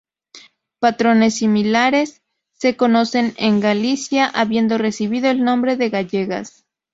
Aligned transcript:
Patrones 0.79 1.35
similares 1.35 2.23
se 2.53 2.75
conocen 2.75 3.35
en 3.37 3.59
Galicia, 3.59 4.25
habiendo 4.33 4.79
recibido 4.79 5.29
el 5.29 5.43
nombre 5.43 5.75
de 5.77 5.89
"gallegas". 5.91 6.65